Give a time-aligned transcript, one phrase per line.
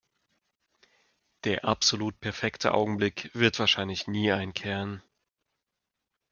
[1.43, 5.03] Der absolut perfekte Augenblick wird wahrscheinlich nie einkehren.